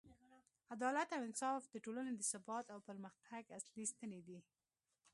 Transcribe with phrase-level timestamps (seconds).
[0.73, 4.39] عدالت او انصاف د ټولنې د ثبات او پرمختګ اصلي ستنې دي.